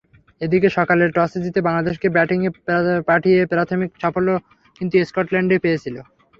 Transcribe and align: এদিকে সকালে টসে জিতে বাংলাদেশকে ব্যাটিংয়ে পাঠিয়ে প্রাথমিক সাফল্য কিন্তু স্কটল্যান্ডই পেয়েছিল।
এদিকে 0.41 0.69
সকালে 0.77 1.03
টসে 1.15 1.39
জিতে 1.43 1.59
বাংলাদেশকে 1.67 2.07
ব্যাটিংয়ে 2.15 2.51
পাঠিয়ে 3.09 3.39
প্রাথমিক 3.51 3.89
সাফল্য 4.01 4.29
কিন্তু 4.77 4.95
স্কটল্যান্ডই 5.09 5.63
পেয়েছিল। 5.65 5.95